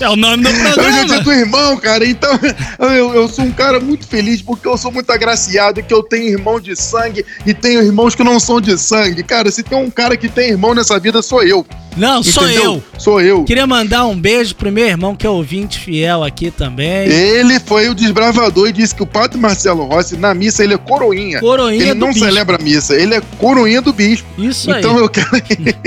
É 0.00 0.08
o 0.08 0.16
nome 0.16 0.44
do 0.44 0.48
Hoje 0.48 0.58
é 0.58 0.62
dia 0.62 0.74
programa. 0.74 1.20
do 1.22 1.32
irmão, 1.32 1.76
cara. 1.76 2.06
Então, 2.06 2.38
eu, 2.78 3.14
eu 3.14 3.28
sou 3.28 3.44
um 3.44 3.50
cara 3.50 3.80
muito 3.80 4.06
feliz 4.06 4.40
porque 4.40 4.66
eu 4.68 4.78
sou 4.78 4.92
muito 4.92 5.10
agraciado 5.10 5.82
que 5.82 5.92
eu 5.92 6.02
tenho 6.02 6.28
irmão 6.28 6.60
de 6.60 6.76
sangue 6.76 7.24
e 7.44 7.52
tenho 7.52 7.82
irmãos 7.82 8.14
que 8.14 8.22
não 8.22 8.38
são 8.38 8.60
de 8.60 8.78
sangue. 8.78 9.22
Cara, 9.22 9.50
se 9.50 9.62
tem 9.62 9.76
um 9.76 9.90
cara 9.90 10.16
que 10.16 10.28
tem 10.28 10.50
irmão 10.50 10.74
nessa 10.74 10.98
vida, 11.00 11.20
sou 11.20 11.42
eu. 11.42 11.66
Não, 11.96 12.22
sou 12.22 12.44
entendeu? 12.44 12.74
eu. 12.74 12.82
Sou 12.96 13.20
eu. 13.20 13.42
Queria 13.42 13.66
mandar 13.66 14.06
um 14.06 14.16
beijo 14.18 14.54
pro 14.54 14.70
meu 14.70 14.86
irmão, 14.86 15.16
que 15.16 15.26
é 15.26 15.30
ouvinte 15.30 15.80
fiel 15.80 16.22
aqui 16.22 16.50
também. 16.50 17.08
Ele 17.08 17.58
foi 17.58 17.88
o 17.88 17.94
desbravador 17.94 18.68
e 18.68 18.72
disse 18.72 18.94
que 18.94 19.02
o 19.02 19.06
padre 19.06 19.36
Marcelo 19.36 19.84
Rossi, 19.84 20.16
na 20.16 20.32
missa, 20.32 20.62
ele 20.62 20.74
é 20.74 20.78
coroinha. 20.78 21.40
Coroinha 21.40 21.82
ele 21.82 21.94
não 21.94 22.08
bispo. 22.08 22.24
celebra 22.24 22.56
a 22.56 22.62
missa, 22.62 22.94
ele 22.94 23.16
é 23.16 23.20
coroinha 23.38 23.82
do 23.82 23.92
bispo. 23.92 24.28
Isso 24.38 24.70
então 24.70 24.96
aí. 24.96 25.02
eu 25.02 25.08
quero. 25.08 25.28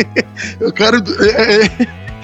eu 0.60 0.72
quero. 0.74 0.98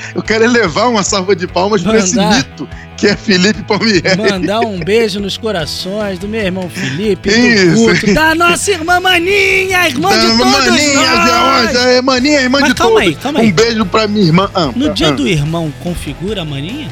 É, 0.07 0.11
é, 0.15 0.17
eu 0.17 0.21
quero 0.23 0.43
elevar 0.43 0.89
uma 0.89 1.03
salva 1.03 1.35
de 1.35 1.47
palmas 1.47 1.81
pra 1.81 1.97
esse 1.97 2.15
mito 2.17 2.67
que 2.97 3.05
é 3.07 3.15
Felipe 3.15 3.61
Palmieri. 3.63 4.17
Mandar 4.17 4.61
um 4.61 4.79
beijo 4.79 5.19
nos 5.19 5.37
corações 5.37 6.17
do 6.17 6.27
meu 6.27 6.41
irmão 6.41 6.67
Felipe, 6.69 7.29
Isso. 7.29 7.69
do 7.75 7.75
Guto, 7.93 8.13
da 8.13 8.33
nossa 8.33 8.71
irmã 8.71 8.99
Maninha, 8.99 9.87
irmã 9.87 10.09
de 10.17 10.21
todos 10.35 10.37
maninha, 10.37 11.15
nós. 11.15 11.73
já, 11.73 11.81
é 11.91 12.01
maninha, 12.01 12.41
irmã 12.41 12.59
Mas 12.59 12.69
de 12.69 12.75
calma 12.75 12.95
todos. 13.01 13.07
aí, 13.09 13.15
calma 13.15 13.39
aí. 13.41 13.47
Um 13.49 13.51
beijo 13.51 13.85
pra 13.85 14.07
minha 14.07 14.25
irmã. 14.25 14.49
Ah, 14.55 14.69
No 14.75 14.91
dia 14.93 15.09
ah. 15.09 15.11
do 15.11 15.27
irmão, 15.27 15.71
configura 15.83 16.41
a 16.41 16.45
Maninha? 16.45 16.87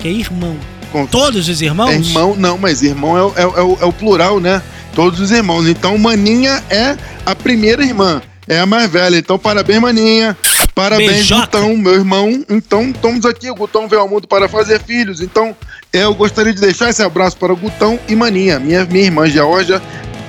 Que 0.00 0.08
é 0.08 0.10
irmão. 0.10 0.56
Com- 0.90 1.06
Todos 1.06 1.48
os 1.48 1.62
irmãos? 1.62 1.90
É 1.90 1.94
irmão, 1.96 2.34
não, 2.36 2.58
mas 2.58 2.82
irmão 2.82 3.16
é, 3.36 3.40
é 3.40 3.44
é 3.44 3.46
o, 3.62 3.78
é 3.82 3.84
o 3.84 3.92
plural, 3.92 4.40
né? 4.40 4.60
Todos 4.94 5.20
os 5.20 5.30
irmãos. 5.30 5.68
Então, 5.68 5.96
Maninha 5.98 6.62
é 6.70 6.96
a 7.24 7.34
primeira 7.36 7.84
irmã, 7.84 8.20
é 8.48 8.58
a 8.60 8.66
mais 8.66 8.90
velha. 8.90 9.16
Então, 9.16 9.38
parabéns, 9.38 9.80
Maninha. 9.80 10.36
Parabéns, 10.74 11.10
Beijoca. 11.12 11.60
Gutão, 11.60 11.76
meu 11.76 11.94
irmão. 11.94 12.44
Então, 12.48 12.90
estamos 12.90 13.24
aqui. 13.24 13.50
O 13.50 13.54
Gutão 13.54 13.88
veio 13.88 14.02
ao 14.02 14.08
mundo 14.08 14.26
para 14.28 14.48
fazer 14.48 14.80
filhos. 14.80 15.20
Então, 15.20 15.54
eu 15.92 16.14
gostaria 16.14 16.52
de 16.52 16.60
deixar 16.60 16.90
esse 16.90 17.02
abraço 17.02 17.36
para 17.36 17.52
o 17.52 17.56
Gutão 17.56 17.98
e 18.08 18.14
Maninha, 18.14 18.58
minha, 18.58 18.84
minha 18.84 19.04
irmã 19.04 19.26
Georgia 19.28 19.80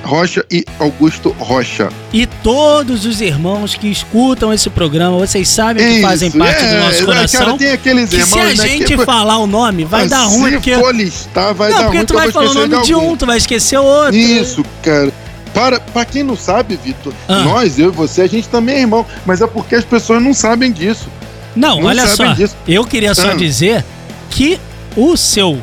Rocha 0.04 0.46
e 0.50 0.64
Augusto 0.80 1.36
Rocha. 1.38 1.90
E 2.14 2.26
todos 2.26 3.06
os 3.06 3.20
irmãos 3.20 3.76
que 3.76 3.88
escutam 3.92 4.54
esse 4.54 4.70
programa, 4.70 5.18
vocês 5.18 5.50
sabem 5.50 5.96
que 5.96 6.02
fazem 6.02 6.30
Isso, 6.30 6.38
parte 6.38 6.60
do 6.64 6.66
é, 6.76 6.80
nosso 6.80 7.02
é, 7.02 7.06
coração. 7.06 7.46
Cara, 7.46 7.58
tem 7.58 7.72
aqueles 7.72 8.10
que 8.10 8.16
irmãos, 8.16 8.30
se 8.30 8.40
a 8.40 8.64
né, 8.64 8.70
gente 8.70 8.86
que- 8.86 9.06
falar 9.06 9.38
o 9.40 9.48
nome, 9.48 9.84
vai 9.84 10.06
Ah, 10.06 10.08
dar 10.08 10.24
ruim, 10.26 10.46
se 10.52 10.56
porque. 10.56 10.76
for 10.76 10.96
listar, 10.96 11.54
vai 11.54 11.70
não, 11.72 11.78
dar 11.78 11.84
porque 11.86 11.98
ruim 11.98 12.06
tu 12.06 12.14
vai 12.14 12.32
falar 12.32 12.52
o 12.52 12.54
nome 12.54 12.82
de 12.84 12.94
algum. 12.94 13.12
um, 13.12 13.18
tu 13.18 13.26
vai 13.26 13.38
esquecer 13.38 13.78
outro. 13.80 14.16
Isso, 14.16 14.64
cara. 14.82 15.12
Para, 15.58 15.80
pra 15.80 16.06
quem 16.06 16.22
não 16.22 16.38
sabe, 16.38 16.78
Vitor, 16.84 17.12
Ah. 17.28 17.40
nós, 17.40 17.80
eu 17.80 17.88
e 17.88 17.92
você, 17.92 18.22
a 18.22 18.28
gente 18.28 18.48
também 18.48 18.76
é 18.76 18.80
irmão, 18.82 19.04
mas 19.26 19.42
é 19.42 19.48
porque 19.48 19.74
as 19.74 19.84
pessoas 19.84 20.22
não 20.22 20.32
sabem 20.32 20.72
disso. 20.72 21.08
Não, 21.56 21.80
Não 21.82 21.88
olha 21.88 22.06
só. 22.06 22.32
disso. 22.34 22.56
Eu 22.68 22.86
queria 22.86 23.16
só 23.16 23.32
Ah. 23.32 23.34
dizer 23.34 23.84
que 24.30 24.60
o 24.96 25.18
seu 25.18 25.60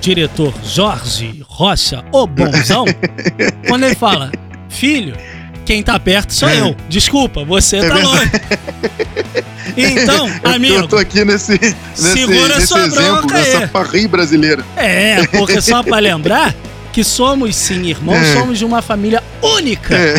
diretor 0.00 0.52
Jorge 0.64 1.44
Rocha, 1.46 2.04
o 2.10 2.26
bonzão, 2.26 2.84
quando 3.68 3.84
ele 3.84 3.94
fala, 3.94 4.32
filho, 4.68 5.16
quem 5.64 5.80
tá 5.80 5.96
perto 6.00 6.34
sou 6.34 6.48
É. 6.48 6.58
eu. 6.60 6.76
Desculpa, 6.88 7.44
você 7.44 7.76
É 7.76 7.88
tá 7.88 7.94
longe. 7.98 8.30
Então, 9.76 10.28
Eu- 10.42 10.50
amigo, 10.50 10.74
Eu 10.74 10.88
tô 10.88 10.96
aqui 10.96 11.24
nesse, 11.24 11.52
nesse, 11.52 11.76
segura 11.94 12.54
nesse 12.56 12.66
sua 12.66 12.84
exemplo 12.86 13.26
bronca 13.28 13.68
parri 13.72 14.08
brasileira. 14.08 14.64
é, 14.76 15.24
porque 15.28 15.60
só 15.60 15.84
pra 15.84 15.98
lembrar 16.00 16.52
que 16.96 17.04
somos 17.04 17.54
sim 17.54 17.82
irmãos, 17.88 18.16
É. 18.26 18.32
somos 18.32 18.58
de 18.58 18.64
uma 18.64 18.80
família 18.80 19.22
única. 19.42 19.94
É, 19.94 20.14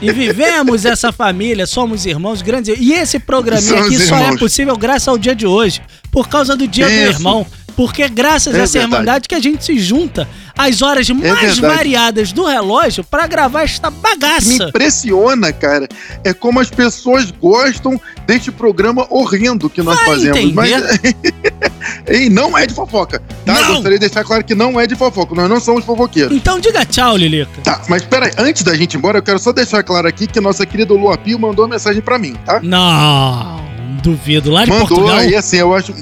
E 0.00 0.10
vivemos 0.10 0.86
essa 0.86 1.12
família, 1.12 1.66
somos 1.66 2.06
irmãos 2.06 2.40
grandes. 2.40 2.74
E 2.80 2.94
esse 2.94 3.18
programinha 3.18 3.76
Somos 3.76 3.86
aqui 3.94 3.98
só 3.98 4.16
é 4.16 4.22
irmãos. 4.22 4.38
possível 4.38 4.74
graças 4.74 5.06
ao 5.06 5.18
dia 5.18 5.34
de 5.34 5.46
hoje, 5.46 5.82
por 6.10 6.26
causa 6.26 6.56
do 6.56 6.66
dia 6.66 6.86
do 6.86 6.90
Isso. 6.92 7.10
irmão. 7.20 7.46
Porque 7.76 8.02
é 8.02 8.08
graças 8.08 8.54
É 8.54 8.60
a 8.60 8.62
essa 8.62 8.72
verdade. 8.78 8.92
irmandade 8.94 9.28
que 9.28 9.34
a 9.34 9.40
gente 9.40 9.62
se 9.64 9.78
junta 9.78 10.26
às 10.56 10.80
horas 10.82 11.08
mais 11.10 11.22
verdade. 11.58 11.60
variadas 11.60 12.32
do 12.32 12.44
relógio 12.44 13.04
pra 13.04 13.26
gravar 13.28 13.62
esta 13.64 13.88
me 13.90 13.98
bagaça. 14.00 14.64
impressiona, 14.64 15.52
cara, 15.52 15.86
é 16.24 16.32
como 16.32 16.58
as 16.58 16.70
pessoas 16.70 17.30
gostam 17.30 18.00
deste 18.26 18.50
programa 18.50 19.06
horrendo 19.10 19.68
que 19.70 19.80
nós 19.82 19.94
Vai 19.96 20.06
fazemos. 20.06 20.38
entender. 20.38 20.54
Mas 20.54 20.72
e 22.10 22.28
não 22.28 22.56
é 22.56 22.66
de 22.66 22.74
fofoca, 22.74 23.20
tá? 23.44 23.52
Não. 23.52 23.74
Gostaria 23.74 23.98
de 23.98 24.06
deixar 24.06 24.24
claro 24.24 24.44
que 24.44 24.54
não 24.54 24.78
é 24.80 24.86
de 24.86 24.94
fofoca, 24.94 25.34
nós 25.34 25.48
não 25.48 25.60
somos 25.60 25.84
fofoqueiros. 25.84 26.36
Então 26.36 26.58
diga 26.60 26.84
tchau, 26.84 27.16
Lilica. 27.16 27.60
Tá, 27.62 27.82
mas 27.88 28.02
peraí, 28.04 28.30
antes 28.38 28.62
da 28.62 28.74
gente 28.76 28.94
ir 28.94 28.98
embora, 28.98 29.18
eu 29.18 29.22
quero 29.22 29.38
só 29.38 29.52
deixar 29.52 29.82
claro 29.82 30.06
aqui 30.08 30.26
que 30.26 30.40
nossa 30.40 30.64
querida 30.66 30.94
Lua 30.94 31.16
Pio 31.18 31.38
mandou 31.38 31.64
uma 31.64 31.74
mensagem 31.74 32.00
pra 32.02 32.18
mim, 32.18 32.34
tá? 32.44 32.60
Não, 32.62 33.60
duvido. 34.02 34.50
Lá 34.50 34.64
de 34.64 34.70
mandou 34.70 34.86
Portugal. 34.88 35.16
aí, 35.16 35.34
assim, 35.34 35.56
eu 35.56 35.74
acho. 35.74 35.94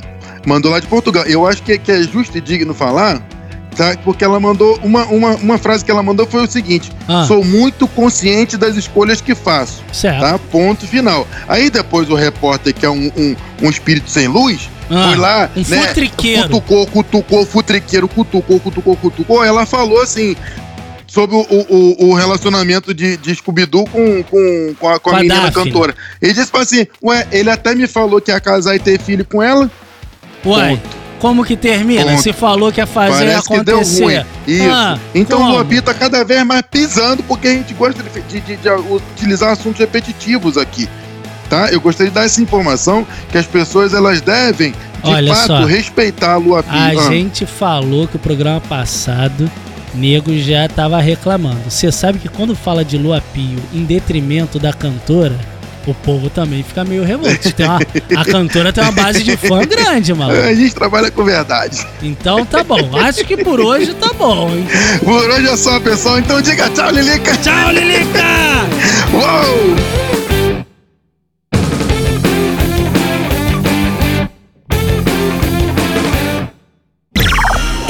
Mandou 0.47 0.71
lá 0.71 0.79
de 0.81 0.87
Portugal. 0.87 1.25
Eu 1.25 1.47
acho 1.47 1.63
que, 1.63 1.77
que 1.79 1.91
é 1.91 2.03
justo 2.03 2.39
e 2.39 2.41
digno 2.41 2.73
falar, 2.73 3.21
tá? 3.77 3.97
Porque 4.05 4.25
ela 4.25 4.39
mandou. 4.39 4.79
Uma, 4.83 5.05
uma, 5.07 5.31
uma 5.37 5.59
frase 5.59 5.85
que 5.85 5.91
ela 5.91 6.03
mandou 6.03 6.27
foi 6.27 6.45
o 6.45 6.51
seguinte: 6.51 6.93
Ah, 7.09 7.25
Sou 7.27 7.43
muito 7.45 7.89
consciente 7.89 8.57
das 8.57 8.77
escolhas 8.77 9.21
que 9.21 9.35
faço, 9.35 9.83
certo. 9.93 10.21
tá? 10.21 10.39
Ponto 10.39 10.87
final. 10.87 11.27
Aí 11.49 11.69
depois 11.71 12.09
o 12.09 12.15
repórter, 12.15 12.73
que 12.73 12.87
é 12.87 12.91
um, 12.91 13.11
um, 13.17 13.37
um 13.63 13.71
espírito 13.71 14.09
sem 14.09 14.29
luz, 14.29 14.71
Ah, 14.91 15.09
foi 15.09 15.17
lá, 15.17 15.51
um 15.57 15.61
né? 15.69 15.89
futriqueiro. 15.89 16.43
Cutucou, 16.45 16.87
cutucou, 16.87 17.47
futriqueiro, 17.47 18.09
cutucou, 18.09 18.61
cutucou, 18.61 18.97
cutucou. 18.97 19.45
Ela 19.45 19.67
falou 19.67 20.01
assim. 20.01 20.37
Sobre 21.09 21.37
o, 21.37 21.47
o, 21.49 22.09
o 22.09 22.15
relacionamento 22.15 22.93
de, 22.93 23.17
de 23.17 23.35
Scooby-Doo 23.37 23.85
com, 23.89 24.23
com, 24.25 24.75
com 24.79 24.89
a, 24.89 24.99
com 24.99 25.11
a 25.11 25.17
menina 25.21 25.43
Daphne. 25.51 25.65
cantora. 25.65 25.95
Ele 26.21 26.33
disse 26.35 26.51
assim: 26.55 26.87
Ué, 27.03 27.27
ele 27.31 27.49
até 27.49 27.75
me 27.77 27.87
falou 27.87 28.21
que 28.21 28.31
ia 28.31 28.41
casar 28.41 28.75
e 28.75 28.79
ter 28.81 28.99
filho 29.01 29.25
com 29.25 29.41
ela. 29.43 29.71
Uai, 30.45 30.83
como 31.21 31.45
que 31.45 31.57
termina? 31.57 32.05
Ponto. 32.11 32.23
Se 32.23 32.33
falou 32.33 32.71
que 32.73 32.81
ia 32.81 32.87
fazer 32.87 33.25
Parece 33.25 33.49
que 33.49 33.61
deu 33.65 33.77
acontecer. 33.77 34.03
ruim. 34.05 34.25
Isso. 34.49 34.69
Ah, 34.71 34.99
então 35.15 35.39
como? 35.39 35.51
o 35.51 35.55
Luapi 35.55 35.81
tá 35.81 35.95
cada 35.95 36.23
vez 36.25 36.45
mais 36.45 36.63
pisando, 36.71 37.23
porque 37.23 37.49
a 37.49 37.53
gente 37.53 37.73
gosta 37.73 38.03
de, 38.03 38.21
de- 38.23 38.41
de- 38.41 38.57
de 38.57 38.69
utilizar 38.69 39.53
assuntos 39.53 39.79
repetitivos 39.79 40.59
aqui. 40.59 40.89
Tá? 41.49 41.69
Eu 41.71 41.81
gostaria 41.81 42.11
de 42.11 42.15
dar 42.15 42.25
essa 42.25 42.41
informação 42.43 43.07
que 43.31 43.39
as 43.39 43.47
pessoas 43.47 43.95
elas 43.95 44.21
devem, 44.21 44.73
de 44.73 45.11
Olha 45.11 45.35
fato, 45.35 45.47
só. 45.47 45.65
respeitar 45.65 46.33
a 46.33 46.37
Luapi. 46.37 46.69
A 46.71 46.89
Ah, 46.89 46.95
gente 47.11 47.47
falou 47.47 48.09
que 48.09 48.17
o 48.17 48.19
programa 48.19 48.61
passado, 48.61 49.49
nego 49.95 50.37
já 50.39 50.69
tava 50.69 51.01
reclamando. 51.01 51.61
Você 51.71 51.93
sabe 51.93 52.19
que 52.19 52.29
quando 52.29 52.57
fala 52.57 52.85
de 52.85 52.99
Lua 52.99 53.23
Pio 53.33 53.59
em 53.73 53.85
detrimento 53.85 54.59
da 54.59 54.73
cantora, 54.73 55.35
o 55.87 55.95
povo 55.95 56.29
também 56.29 56.65
fica 56.65 56.85
meio 56.85 57.05
revolto. 57.05 57.49
Uma- 57.61 58.21
a 58.21 58.25
cantora 58.25 58.73
tem 58.73 58.83
uma 58.83 58.91
base 58.91 59.23
de 59.23 59.37
fã 59.37 59.65
grande, 59.65 60.13
mano. 60.19 60.33
A 60.33 60.53
gente 60.53 60.75
trabalha 60.75 61.13
com 61.13 61.23
verdade. 61.23 61.87
Então 62.03 62.45
tá 62.45 62.65
bom. 62.65 62.91
Acho 62.99 63.25
que 63.25 63.37
por 63.37 63.61
hoje 63.61 63.95
tá 63.95 64.11
bom, 64.19 64.51
hein? 64.51 64.67
Por 65.05 65.31
hoje 65.31 65.47
é 65.47 65.57
só, 65.57 65.79
pessoal. 65.79 66.19
Então 66.19 66.43
diga 66.43 66.69
tchau, 66.71 66.91
Lilica. 66.91 67.37
Tchau, 67.37 67.71
Lilica! 67.71 68.67
Uou! 69.13 70.06